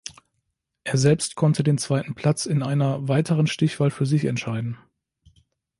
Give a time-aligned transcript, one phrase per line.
[0.83, 4.79] Er selbst konnte den Zweiten Platz in einer weiteren Stichwahl für sich entscheiden.